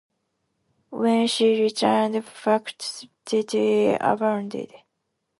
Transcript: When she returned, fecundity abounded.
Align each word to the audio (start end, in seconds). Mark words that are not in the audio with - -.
When 0.89 1.27
she 1.27 1.61
returned, 1.61 2.25
fecundity 2.25 3.93
abounded. 3.93 4.73